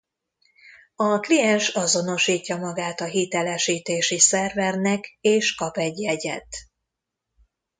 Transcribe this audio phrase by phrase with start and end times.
[0.95, 6.47] A kliens azonosítja magát a hitelesítési szervernek és kap egy jegyet.